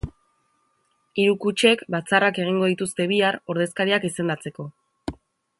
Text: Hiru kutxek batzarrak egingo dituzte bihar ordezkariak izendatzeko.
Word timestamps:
Hiru 1.23 1.35
kutxek 1.43 1.83
batzarrak 1.97 2.41
egingo 2.45 2.71
dituzte 2.73 3.09
bihar 3.15 3.39
ordezkariak 3.55 4.09
izendatzeko. 4.13 4.71